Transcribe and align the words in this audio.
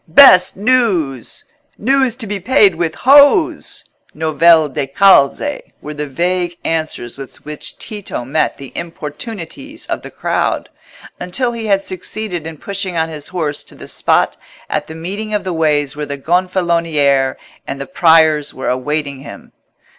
"Best 0.07 0.57
news!" 0.57 1.45
"News 1.77 2.15
to 2.15 2.25
be 2.25 2.39
paid 2.39 2.73
with 2.73 2.95
hose!" 2.95 3.85
(novelle 4.15 4.67
da 4.67 4.87
calze) 4.87 5.61
were 5.79 5.93
the 5.93 6.07
vague 6.07 6.57
answers 6.65 7.17
with 7.17 7.45
which 7.45 7.77
Tito 7.77 8.25
met 8.25 8.57
the 8.57 8.71
importunities 8.73 9.85
of 9.85 10.01
the 10.01 10.09
crowd, 10.09 10.69
until 11.19 11.51
he 11.51 11.67
had 11.67 11.83
succeeded 11.83 12.47
in 12.47 12.57
pushing 12.57 12.97
on 12.97 13.09
his 13.09 13.27
horse 13.27 13.63
to 13.65 13.75
the 13.75 13.87
spot 13.87 14.37
at 14.71 14.87
the 14.87 14.95
meeting 14.95 15.35
of 15.35 15.43
the 15.43 15.53
ways 15.53 15.95
where 15.95 16.07
the 16.07 16.17
Gonfaloniere 16.17 17.37
and 17.67 17.79
the 17.79 17.85
Priors 17.85 18.55
were 18.55 18.69
awaiting 18.69 19.19
him. 19.19 19.51